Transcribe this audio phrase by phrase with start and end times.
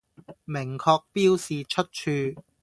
[0.45, 2.41] 明確標示出處